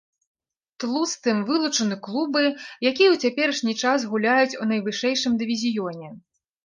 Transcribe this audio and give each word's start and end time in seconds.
Тлустым 0.83 1.37
вылучаны 1.49 1.97
клубы, 2.07 2.43
якія 2.91 3.09
ў 3.11 3.15
цяперашні 3.27 3.73
час 3.83 3.99
гуляюць 4.15 4.51
ў 4.51 4.63
найвышэйшым 4.73 5.33
дывізіёне. 5.43 6.07